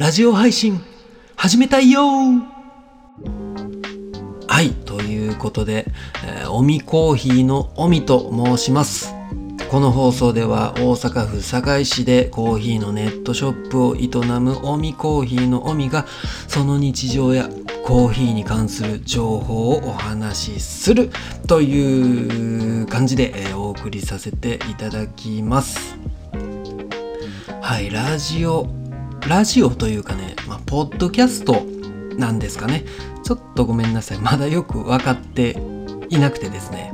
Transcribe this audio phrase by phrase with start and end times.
[0.00, 0.80] ラジオ配信
[1.36, 2.00] 始めたいよ。
[4.48, 5.84] はいということで、
[6.24, 9.14] えー、おみコーヒーのおみと申します。
[9.70, 14.08] この放送では大阪府堺市でコーヒーのネットショップを営
[14.40, 16.06] むおみコーヒーのおみが
[16.48, 17.50] その日常や
[17.84, 21.10] コーヒーに関する情報をお話しする
[21.46, 25.98] という感じで、え、お送りさせていただきます。
[27.60, 28.79] はいラジオ
[29.28, 31.64] ラジオというかね、まあ、ポッドキャスト
[32.16, 32.84] なんですかね。
[33.22, 34.18] ちょっとごめんなさい。
[34.18, 35.56] まだよく分かって
[36.08, 36.92] いなくてですね。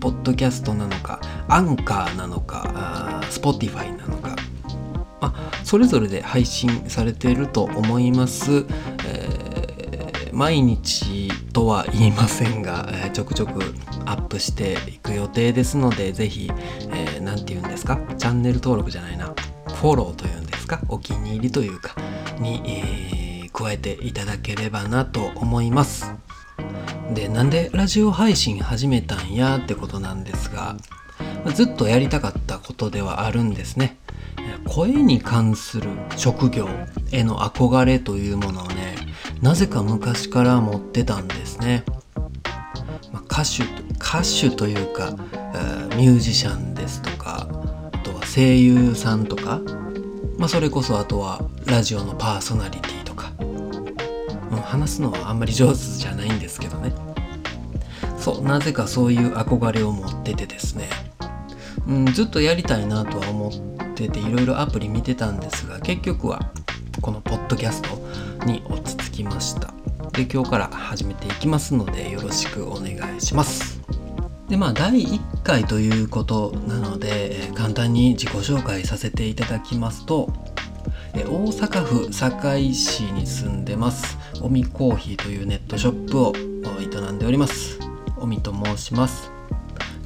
[0.00, 4.36] ポッドキャストなのかアンカーなのかスポティファイなのか、
[5.20, 8.66] まあ、それぞれで配信されていると思います、
[9.04, 13.74] えー、毎日とは言いませんが、えー、ちょくちょく
[14.04, 16.60] アップしていく予定ですのでぜひ何、
[16.92, 17.98] えー、て言うんですか？
[18.18, 19.34] チャンネル登録じゃないな。
[19.74, 20.80] フォローというんですか？
[20.88, 21.94] お気に入りというか
[22.38, 26.12] に、えー、加えていただければなと思います。
[27.14, 29.58] でなんでラジオ配信始めたんや？
[29.58, 30.76] ってことなんですが
[31.54, 33.96] ずっとやりたかったことではあるんですね。
[34.68, 36.68] 声に関する職業
[37.12, 38.96] への憧れというものをね
[39.40, 41.84] なぜか昔から持ってたんですね、
[43.12, 43.62] まあ、歌手
[43.94, 45.12] 歌手というか
[45.96, 47.48] ミュージシャンですとか
[47.92, 49.60] あとは声優さんとか、
[50.38, 56.92] まあ、それこそあとはラジオのパーソナリティとか、うん、話すのはあんまり上手じゃないんですけどね。
[58.18, 60.88] そうなぜかそういう憧れを持っててですね、
[61.86, 63.52] うん、ずっとやりたいなとは思っ
[63.94, 66.50] てていろいろアプリ見てたんですが結局は
[67.00, 69.72] このポッドキャストに落ち着きました。
[70.12, 73.80] で今日から始めていきますのでよろしくお願いします。
[74.48, 80.28] でまあ第1回ということなので、え簡単に自己紹介させていただきますと
[81.14, 86.32] 大阪府堺市に住んでますおみコーヒーというネットショップを
[86.80, 87.78] 営んでおります。
[88.18, 89.30] 尾身と申します。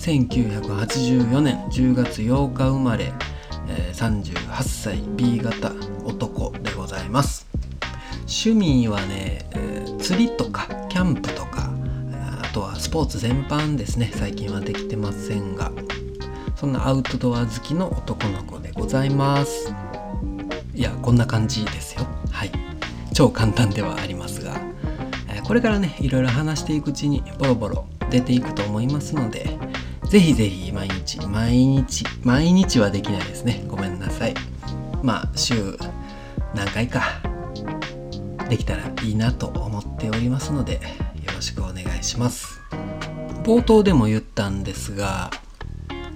[0.00, 3.14] 1984年10月8日生まれ、
[3.68, 5.72] え、38歳 B 型
[6.04, 7.46] 男でございます。
[8.20, 11.70] 趣味はね、え、釣りとかキャンプとか
[12.52, 14.10] とはスポーツ全般ですね。
[14.14, 15.70] 最近はできてませんが。
[16.56, 19.72] そんなアウトドア好きの男の子でございます。
[20.74, 22.06] いやこんな感じですよ。
[22.30, 22.52] はい。
[23.14, 24.60] 超簡単ではありますが。
[25.44, 29.58] これからねいろいろ話していくうちにボロボロ出ていくと思いますので、
[30.08, 33.64] ぜひぜひ毎日、毎日、毎日はできないですね。
[33.68, 34.34] ごめんなさい。
[35.02, 35.78] まあ、週
[36.54, 37.02] 何回か
[38.48, 40.80] できたらいいなと思っておりますので、
[42.10, 42.60] します。
[43.44, 45.30] 冒頭でも言ったんですが、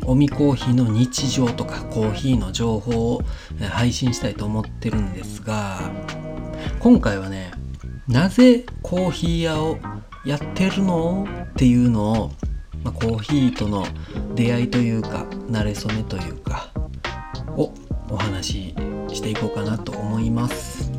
[0.05, 3.23] おみコーヒーの日常とかコーヒーの情報を
[3.71, 5.91] 配信したいと思ってるんですが、
[6.81, 7.53] 今回はね、
[8.07, 9.79] なぜコーヒー屋を
[10.27, 11.27] やってるの？
[11.53, 12.33] っていうのを、
[12.83, 13.87] まあ、コーヒーとの
[14.35, 16.71] 出会いというか慣れ初めというか
[17.57, 17.73] を
[18.11, 18.75] お話し
[19.15, 20.91] していこうかなと思います。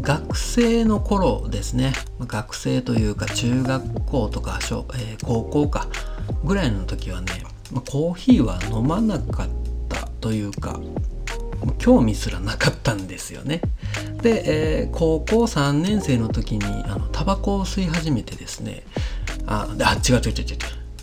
[0.00, 1.92] 学生の頃ですね。
[2.20, 5.88] 学生というか中学校とか小、えー、高校か。
[6.44, 7.44] ぐらいの時はね
[7.90, 9.48] コーヒーは飲まなかっ
[9.88, 10.80] たというか
[11.78, 13.60] 興味すらなかったんですよね。
[14.22, 18.82] で、えー、高校3年生の時にあのタバコを吸い始めてですね
[19.46, 20.56] ああ違う違う違う違う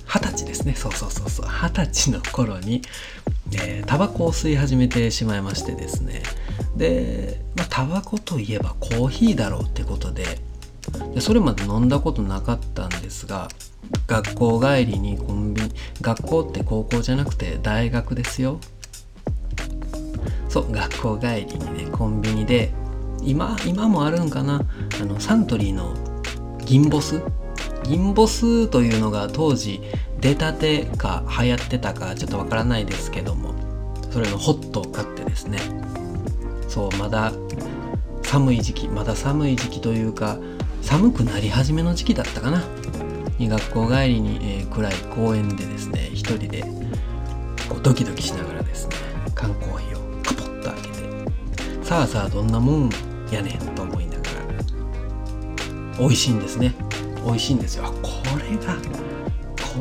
[0.08, 0.74] 二十歳ですね。
[0.74, 1.48] そうそうそうそう。
[1.48, 2.82] 二十歳の頃に、
[3.52, 6.24] えー、タバコを吸い始めてしまいましてですね。
[6.76, 10.26] で、まあ、タバコといえばコーヒーだろうってことで
[11.14, 13.50] でそれまで飲んだことなかったんですが
[14.06, 18.60] 学校帰りにコンビニ学校って高校じゃなくて大学ですよ。
[20.50, 22.72] そう学校帰りにねコンビニで
[23.22, 24.62] 今今もあるんかな
[25.02, 25.94] あのサントリーの
[26.66, 27.22] 銀ボス？
[27.84, 29.82] 銀ボスというのが当時
[30.20, 33.54] 出たてか流行ってたかちょっとわからないですけども
[34.12, 35.60] それのホットを買ってですね。
[36.78, 37.32] そうまだ
[38.22, 40.38] 寒い時期まだ寒い時期というか
[40.84, 42.64] 寒くなり始めの時期だったかな。
[43.40, 46.62] に学校帰りに、えー、暗い公園でですね一人で
[47.68, 48.96] こうドキドキしながらですね
[49.34, 52.90] 缶コーヒーをカポッと開けてさあさあどんなもん
[53.32, 56.76] やねんと思いながら美味しいんですね。
[57.26, 57.86] 美味しいんですよ。
[58.04, 58.76] これが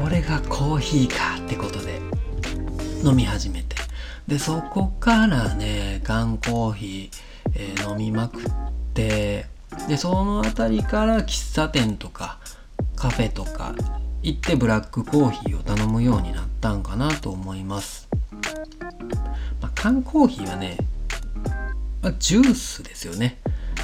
[0.02, 2.00] これがコーヒーかってことで
[3.04, 3.65] 飲み始めて。
[4.26, 8.42] でそこからね缶コーヒー、えー、飲みまくっ
[8.94, 9.46] て
[9.88, 12.38] でその辺りから喫茶店とか
[12.96, 13.74] カフェとか
[14.22, 18.08] 行ってブラックコーヒーを頼むようになったんかなと思います、
[19.60, 20.78] まあ、缶コーヒーはね、
[22.02, 23.38] まあ、ジュースですよね。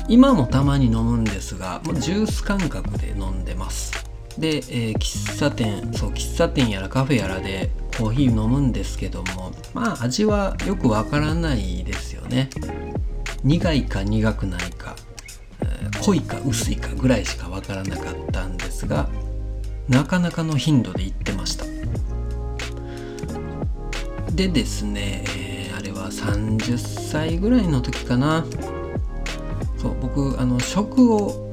[0.09, 4.12] 今もたまに飲むんですがもうジュース感覚で飲んでます。
[4.39, 12.49] で、えー、喫茶店そう喫茶店やらカフェやらでコーヒー飲むんですけどもまあ味はよくわからないですよね。
[13.45, 14.95] 苦いか苦くないか、
[15.61, 19.09] えー、濃いか薄いかぐらいしかわからなかったんですが
[19.89, 21.65] なかなかの頻度で行ってました。
[24.33, 28.47] でですね、えー、あれは30歳ぐらいの時かな。
[29.77, 31.52] そう僕あの食を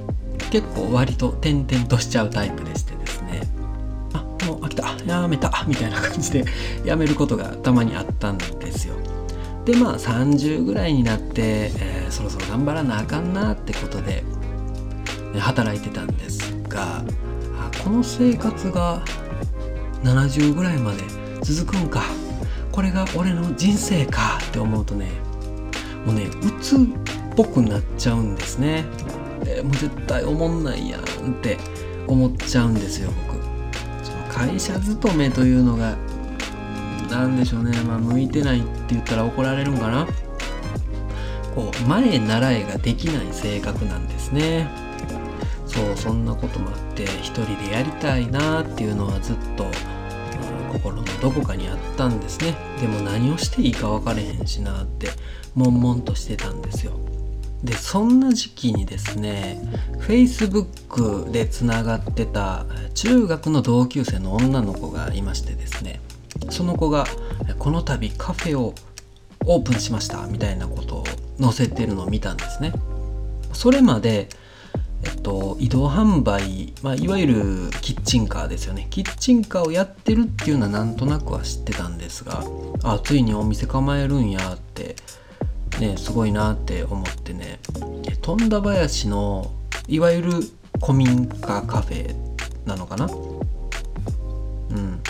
[0.51, 3.41] 結構割と点々としちゃうタイプでしてですね。
[4.13, 4.95] あもう飽きた。
[5.05, 5.65] やめた。
[5.67, 6.45] みたいな感じで
[6.83, 8.95] やめることがたまにあったんですよ。
[9.65, 14.23] でまあ30ぐらいになって、えー、そろそろ頑張らなあかんなってことで
[15.37, 17.03] 働いてたんですが
[17.83, 19.03] この生活が
[20.03, 21.03] 70ぐらいまで
[21.43, 22.03] 続くんか。
[22.71, 25.09] これが俺の人生かって思うとね
[26.05, 26.79] もうね鬱っ
[27.35, 28.85] ぽくなっちゃうんですね。
[29.63, 31.03] もう絶対おもんないやんっ
[31.41, 31.57] て
[32.07, 33.39] 思っちゃうんですよ僕。
[34.03, 35.95] その会社勤めというのが
[37.09, 37.77] 何でしょうね。
[37.81, 40.07] まあ向いてないって言ったら怒られるんかな。
[41.55, 44.67] こう前習いができない性格なんですね。
[45.65, 49.71] そうそんなこともあって一人でやりたいなっていうのはずっと、うん、
[50.73, 52.55] 心のどこかにあったんですね。
[52.81, 55.09] でも何をしていいか分かれへんしなって
[55.55, 56.93] 悶々としてたんですよ。
[57.63, 59.61] でそんな時期にですね
[59.99, 65.99] Facebook でつながってた中学の同級生の女の子がいましてですね
[66.49, 67.05] その子が
[67.57, 68.73] この度カフェを
[69.45, 71.03] オープンしましたみたいなことを
[71.39, 72.73] 載せてるのを見たんですね。
[73.53, 74.29] それまで
[75.01, 77.35] えっと、移動販売、まあ、いわゆる
[77.81, 78.87] キッチンカーですよね。
[78.89, 82.43] キッチンカーをやってるっていうのはなんとなくは知ってたんですが
[82.83, 84.95] あついにお店構えるんやって
[85.79, 87.59] ねすごいなって思ってね。
[88.21, 89.51] 富田林の
[89.87, 90.31] いわゆる
[90.81, 92.15] 古民家カフェ
[92.65, 93.05] なのかな？
[93.05, 93.09] う
[94.73, 95.01] ん。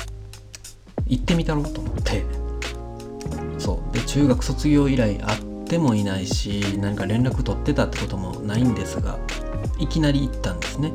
[1.07, 2.23] 行ってみたろうと思って。
[3.57, 3.93] そう。
[3.93, 9.19] で中学卒業以来会ってもいないし何か連絡取ってたってこともないんですが
[9.79, 10.93] いきなり行ったんですね。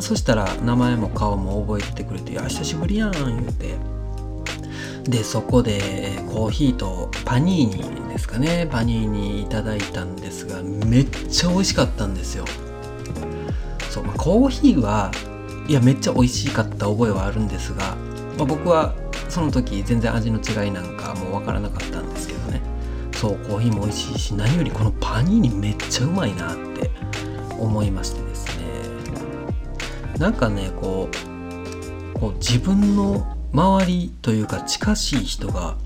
[0.00, 3.99] そしたら名前も顔も覚えてくれて「いや久しぶりやん」言うて。
[5.10, 5.80] でそこで
[6.32, 8.68] コーヒーとパニーニですかね。
[8.70, 12.44] パニーニいただいたんですがめっちゃ美味しかったんですよ。
[13.90, 15.10] そう、まあ、コーヒーは
[15.66, 17.96] いやめっちゃ美味しかった覚えはあるんですが、
[18.38, 18.94] まあ、僕は
[19.28, 22.62] その時全然味の違いなんかもう分からなかったんですけどね。
[23.16, 26.90] そうコーヒーも美味しいし何よりこのパニーニめっちゃうまいなって
[27.58, 28.64] 思いましてですね。
[30.18, 31.08] なんかねこ
[32.14, 35.76] うこう自分の周りというか近しい人が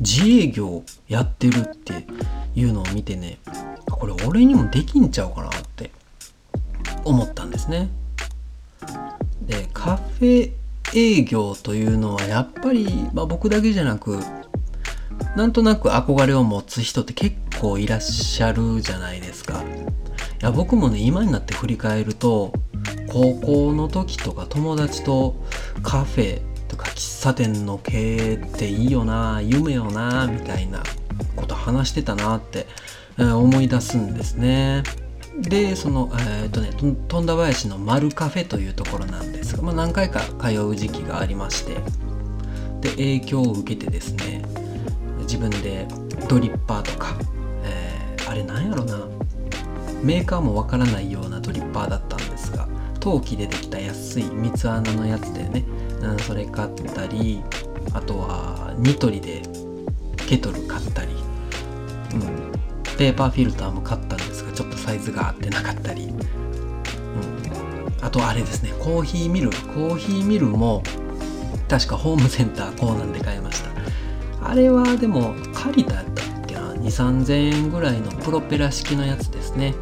[0.00, 2.06] 自営業やってるって
[2.54, 3.38] いうのを見てね
[3.90, 5.90] これ俺にもできんちゃうかなって
[7.04, 7.88] 思ったんですね。
[9.42, 10.52] でカフェ
[10.94, 14.18] 営業というのはやっぱり、まあ、僕だけじゃなく
[15.36, 19.62] なんとなく憧れを持つ人って結構いらっしゃるじゃないですか。
[19.62, 22.52] いや僕もね今になって振り返ると
[23.08, 25.36] 高校の時とか友達と
[25.82, 26.51] カフェ
[26.82, 30.82] か喫茶店の経営っていいよな夢よなみたいな
[31.36, 32.66] こと話してたなって、
[33.18, 34.82] えー、思い出すんですね。
[35.38, 36.70] でそのえっ、ー、とね
[37.08, 41.76] 富田林の丸カフェというところなんですが、まあ、何回か通う時期がありまして
[42.82, 44.44] で影響を受けてですね
[45.20, 45.88] 自分で
[46.28, 47.16] ドリッパーとか、
[47.64, 48.98] えー、あれなんやろな
[50.02, 52.68] メーカーもわからないようなドリッパーだったんですが
[53.00, 55.64] 陶器でできた安い三つ穴のやつでね
[56.02, 57.42] うん、それ買ったり
[57.94, 59.42] あとはニトリで
[60.28, 61.12] ケトル買ったり、
[62.14, 70.82] うん、ペーパーフィルターも買ったんですがちょっとサイズが合ってなかったり、うん、あとあれですねコーヒーミルコーヒーミルも
[71.68, 73.70] 確かホームセンターコーナーで買いました。
[74.44, 79.74] あれはでも借りたやったっけな2 3 0 0 0円ぐらいのプロペラ式のやつですね。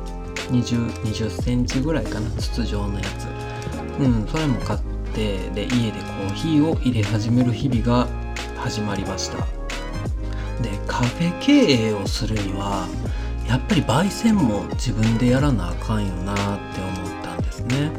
[0.50, 3.26] 20, 20センチぐらいかな筒状のやつ。
[4.00, 4.80] うんそれも買っ
[5.14, 8.06] てで家でコーヒーを入れ始める日々が
[8.58, 9.38] 始まりました。
[10.62, 12.86] でカフェ経営をするには
[13.48, 17.90] やっぱり焙煎も自分でやらなあかんよなって思ったんですね。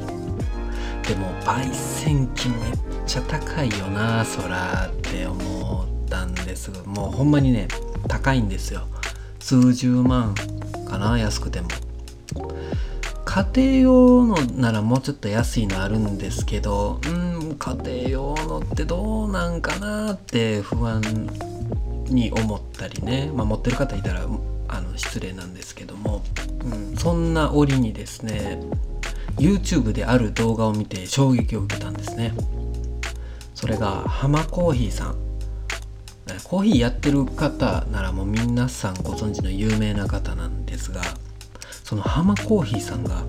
[1.08, 2.60] でも焙煎機めっ
[3.08, 7.68] ちゃ高いよなそらって思ったんですがもうほんまにね
[8.08, 8.84] 高いんですよ。
[9.40, 10.36] 数十万
[10.88, 11.70] かな安くても。
[13.24, 21.02] 家庭用のならもうちょっと安いのあるんですけど、うん、家庭用のってどうなんかなって不安
[22.10, 24.28] に思ったりね、まあ、持ってる方いたら
[24.68, 26.24] あの失礼なんですけども、
[26.66, 28.60] うん、そんな折にですね
[29.38, 32.34] YouTube である動画を見て衝撃を受けたんですね。
[33.56, 35.16] それがハマコーヒーさん。
[36.44, 41.02] コーヒーやってる方ならもう皆さんご存知の有名な方なんですが
[41.84, 43.24] そのハマコーヒーさんが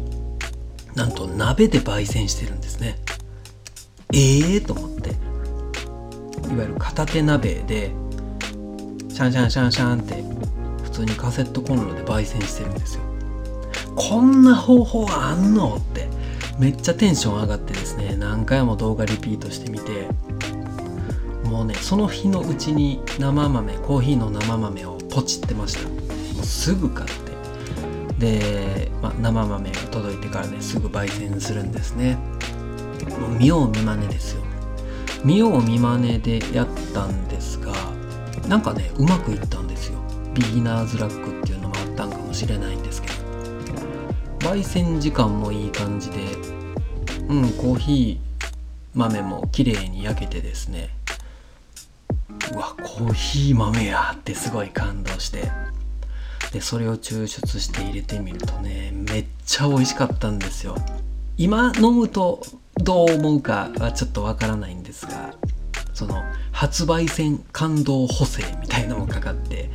[0.94, 2.98] なんと鍋で焙煎してるんですね。
[4.12, 5.10] ええー、と思って。
[6.52, 7.92] いわゆる片手鍋で
[9.08, 10.22] シャンシャンシャンシャンって
[10.82, 13.02] 普通にカセットコンロで焙煎してるんですよ。
[13.96, 16.08] こんな方法あんのって
[16.58, 20.08] めっちゃテンション上がってですね何回も動画リピートしてみて
[21.44, 25.88] もうねその日のうちに生豆コーヒーの生豆をポチってました。
[25.88, 27.32] もうすぐ買って。
[28.18, 32.18] で、ま、生豆が届いてからねすぐ焙煎するんですね。
[33.22, 34.42] もう見よう見まねですよ。
[35.24, 37.72] 見よう見まねでやったんですが
[38.48, 39.98] なんかねうまくいったんですよ。
[40.34, 43.14] ビギナーズラックっていうのもあったんかもしれないんですけど。
[44.40, 46.18] 焙煎時間もいい感じで
[47.28, 48.48] うんコーヒー
[48.94, 50.90] 豆も綺麗に焼けてですね。
[52.52, 55.52] うわコーヒー豆やってすごい感動して。
[56.52, 60.76] でそれを抽出して入れてみるとねめっちゃ美味しかったんですよ。
[61.38, 62.42] 今飲むと
[62.82, 65.34] どう思うかはちょっとわからないんですが
[65.94, 69.70] その発売線感動補正みたいのもかかって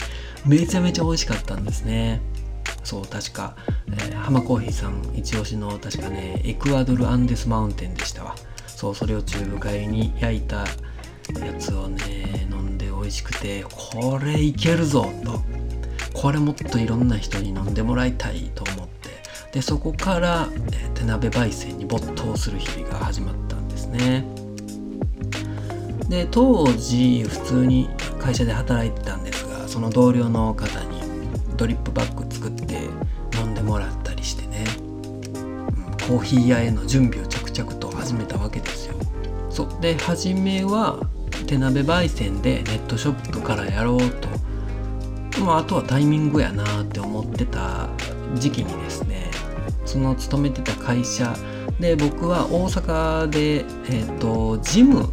[0.46, 2.22] めちゃめちゃ美味しかったんですね。
[2.84, 8.36] そう確か、えー、ハマコーヒーさん一押しの確かねエクアドルアンデスマウンテンでしたわ。
[8.66, 10.66] そうそれを中部会に焼いたや
[11.60, 15.42] つをね飲んで美味しくてこれいけるぞと。
[16.14, 18.87] これもっといろんな人に飲んでもらいたいと思って
[19.52, 24.26] でそこから、えー、手鍋焙煎に没頭する日々が始まったんですね。
[26.10, 27.90] で当時普通に
[28.20, 31.02] 会社で働いてたんですがその同僚の方に
[31.58, 32.90] ドリップバッグ作って
[33.38, 34.64] 飲んでもらったりしてね、
[35.36, 38.96] うん、コーヒー屋への準備を着々と始めたわけですよ。
[39.50, 41.00] そで初めは
[41.48, 44.28] 手鍋焙煎でネットショップからやろうと。
[45.44, 47.90] まああとはタイミングやなって思ってた
[48.36, 49.04] 時期にです
[49.88, 51.36] その勤めてた会社
[51.80, 55.10] で僕は大阪でえっ、ー、と事務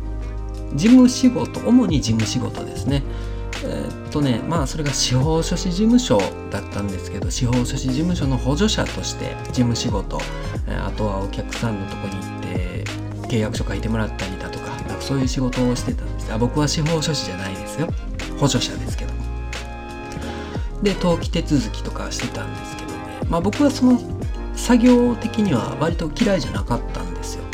[0.74, 3.02] 事務仕事主に事務仕事ですね。
[3.64, 10.18] えー、っとねまあそれが司法書士事務所だったんですけど司法書士事務所の補助者として事務仕事、
[10.66, 12.84] えー、あとはお客さんのとこに行って
[13.28, 16.32] 契約書書いてもらったりだとかなんかそういう仕事をしてたんです。
[16.32, 17.88] あ僕は司法書士じゃないですよ。
[18.38, 19.12] 補助者ですけど。
[20.82, 22.98] で登記手続きとかしてたんですけどね。
[23.30, 23.98] まあ僕はその
[24.56, 27.44] 作業的には割と嫌いじゃなかったんですよ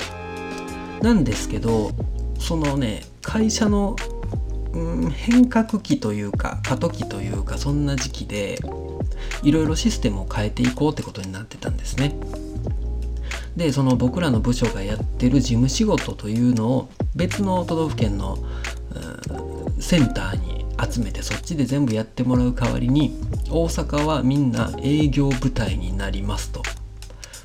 [1.02, 1.90] なんですけど
[2.38, 3.96] そのね会社の
[4.72, 8.58] うん、変革期というか過渡期というかそんな時期で
[9.42, 12.14] いろいろシステムを変えていこうってことになってたんですね。
[13.56, 18.38] でその僕らの部署がやってる事務仕事というのを別の都道府県の、
[19.74, 23.18] うん、センターに集めてそっちで全部やってもらう代わりに
[23.50, 26.62] 大阪はみんな営業部隊になりますと、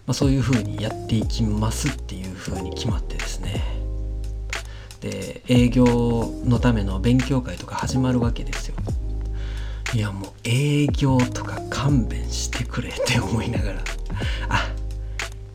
[0.05, 3.63] まあ、そういうふうにやっていきますっていうふうに決まってですね。
[5.01, 5.85] で営業
[6.45, 8.75] のための勉強会とか始まるわけですよ。
[9.93, 13.83] いやもう営業とか勘弁してくれって思いながら。
[14.49, 14.69] あ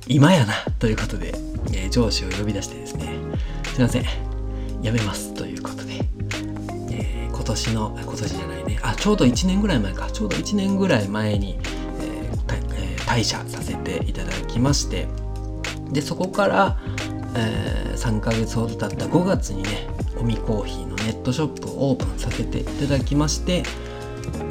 [0.06, 1.34] 今やなということで、
[1.72, 3.14] えー、上司を呼び出してですね。
[3.72, 4.04] すいません
[4.82, 6.00] 辞めますということで、
[6.90, 8.78] えー、今年の今年じゃないね。
[8.82, 10.10] あちょうど1年ぐらい前か。
[10.10, 11.58] ちょうど1年ぐらい前に、
[13.10, 15.08] 退社させていただきまして
[15.90, 16.78] でそこから
[17.34, 19.86] えー、3ヶ月ほど経った5月にね
[20.18, 23.62] おみコーヒーのネットショップをオープンさせていただきまして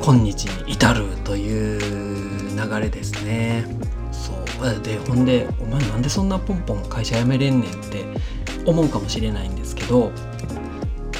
[0.01, 3.65] 今日に至るという流れですね。
[4.11, 4.81] そう。
[4.81, 8.03] でほんでお前なんでそんなポンポン会社辞めれんねんって
[8.65, 10.11] 思うかもしれないんですけど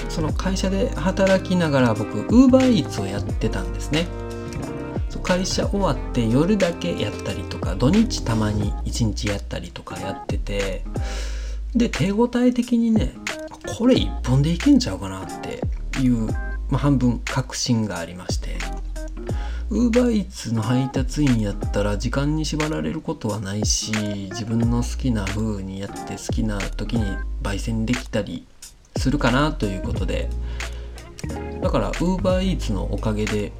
[0.10, 4.08] その会社で働きながら僕ウーバーイーツをやってたんですね。
[5.18, 10.84] 会社終わって夜だけやったりとか土日たまに1日やったりとかやってて
[11.75, 13.16] で手応え的にね
[13.78, 15.62] これ一本でいけんちゃうかなって
[16.00, 16.28] いう、
[16.70, 18.58] まあ、半分確信がありまして。
[19.72, 23.92] ウーバーイーツの配達員やったら時間に縛られることはないし
[24.32, 27.04] 自分の好きな風にやって好きな時に
[27.44, 28.48] 焙煎できたり
[28.98, 30.28] するかなということで。
[31.62, 33.51] だからウーバーイーツのおかげで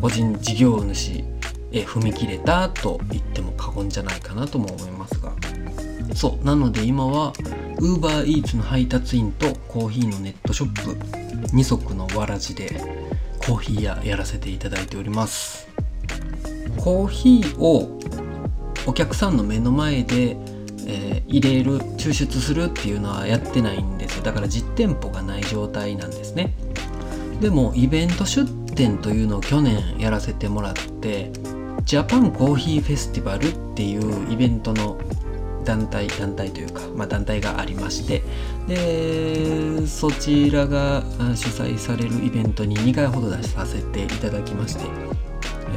[0.00, 1.24] 個人事業主
[1.72, 5.32] へ踏み切れたと言っても過言じゃないかなとも思いますが。
[6.14, 7.32] そうなので今は
[7.80, 10.96] UberEats の配達員とコーヒーのネットショップ
[11.52, 12.80] 二足のわらじで
[13.38, 15.68] コーヒー屋やらせていただいております。
[16.78, 17.98] コーヒーを
[18.86, 20.36] お客さんの目の前で、
[20.86, 24.22] えー、入れる抽出するっていうのはやってないんですよ。
[24.22, 26.54] だから実店舗がない状態なんですね。
[27.40, 31.32] でもイベント出店というのを去年やらせてもらって
[31.82, 34.96] ジャパンコーヒーフェスティバルっていうイベントの
[35.64, 38.22] 団体団体というか、まあ、団体がありまして
[38.68, 41.02] でそちらが
[41.34, 44.84] 主催されるイベントに2回ほど出させていただきまして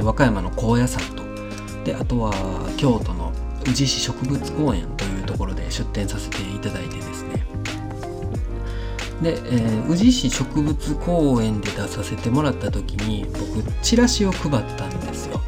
[0.03, 1.24] 和歌山の高野山と
[1.84, 2.31] であとは
[2.77, 3.34] 京都の
[3.67, 7.41] 宇治市植物公園というところで出展させていただいてですね
[9.22, 15.40] で、えー、宇治市植物公園で出させてもらった時に僕チラシを配ったんですよ。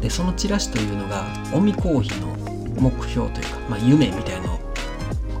[0.00, 1.24] でそのチラシというのが
[1.54, 4.58] 尾身コーヒーの目標というか、まあ、夢みたいのを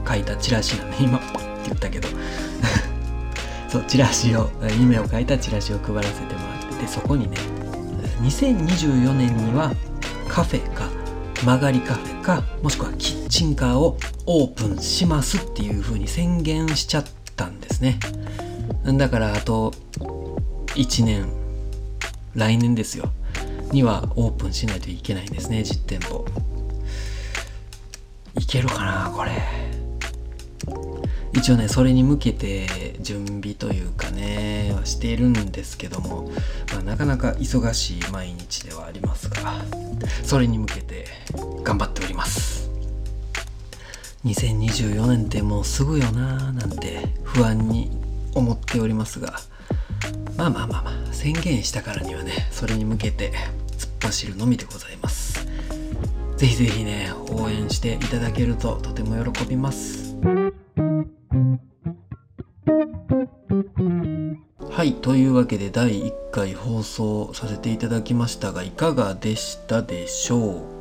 [0.08, 2.08] 書いたチラシなんで 今パッて言ったけど。
[3.68, 4.48] そうチラシを
[4.80, 7.36] 夢を書いたチラシを配らせてもらってでそこにね
[8.22, 9.72] 2024年には
[10.26, 10.88] カフェか
[11.44, 17.17] 曲がりカフェかもしくはキッチンカーをオープンしますっていう風に宣言しちゃった
[17.78, 17.98] ですね。
[18.98, 19.72] だからあと
[20.74, 21.28] 1年
[22.34, 23.10] 来年ですよ。
[23.72, 26.24] にはオープンしないといけないんですね実店舗。
[28.34, 29.30] いけるかなこれ。
[31.34, 36.30] 一応ねそれに向けて準備というかねはしているんですけども、
[36.72, 39.36] まあ、なかなか忙しい毎日ではありますが
[40.24, 41.06] それに向けて
[41.62, 42.57] 頑張っております。
[44.24, 47.90] 2024年ってもうすぐよなーなんて不安に
[48.34, 49.34] 思っておりますが
[50.36, 53.32] まあまあまあまあ宣言したからにはねそれに向けて
[53.76, 55.46] 突っ走るのみでございます。
[56.36, 60.14] ぜひぜひね応援していただけるととても喜びます。
[64.70, 70.77] はいというわけで第1回放送させていただきましたがいかがでしたでしょうか？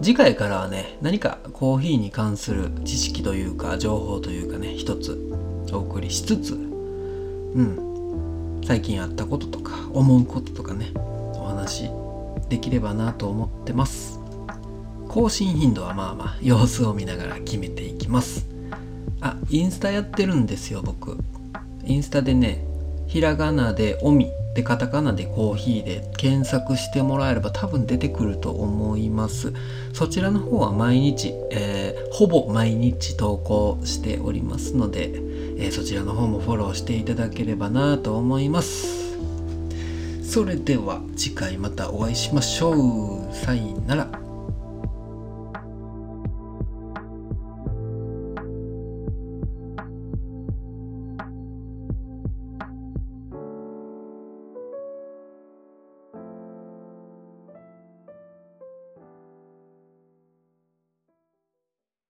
[0.00, 5.18] 次回からはね何かコーヒーに関する知識というか情報というかね一つ
[5.72, 6.56] お送りしつつう
[7.62, 8.60] ん。
[8.64, 11.90] 最近あったこととか思うこととかねお話
[12.48, 14.20] できればなと思ってます。
[15.08, 18.46] 更新頻度はまあまあ様子を見ながら決めていきます。
[19.20, 21.18] あインスタやってるんですよ僕。
[21.84, 22.64] インスタでね
[23.08, 29.52] ひらがなで「おみ」でカタカナでコーヒーで検索してもらえれば多分出てくると思います
[29.92, 35.10] そちらの方は毎日、えー、ほぼ毎日投稿しておりますので、
[35.58, 38.98] えー、そちらの方もフォローしていただければなと思います
[40.28, 43.34] それでは次回またお会いしましょう。
[43.34, 44.27] さよなら。